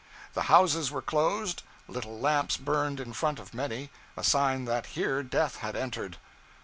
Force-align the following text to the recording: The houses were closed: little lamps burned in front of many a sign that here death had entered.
The 0.33 0.49
houses 0.49 0.89
were 0.89 1.03
closed: 1.03 1.61
little 1.87 2.19
lamps 2.19 2.57
burned 2.57 2.99
in 2.99 3.13
front 3.13 3.37
of 3.37 3.53
many 3.53 3.91
a 4.17 4.23
sign 4.23 4.65
that 4.65 4.87
here 4.97 5.21
death 5.21 5.57
had 5.57 5.75
entered. 5.75 6.17